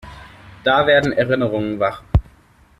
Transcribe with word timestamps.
Da 0.63 0.87
werden 0.87 1.13
Erinnerungen 1.13 1.79
wach. 1.79 2.01